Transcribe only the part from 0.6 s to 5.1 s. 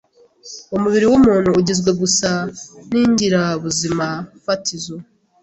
Umubiri wumuntu ugizwe gusa ningirabuzimafatizo.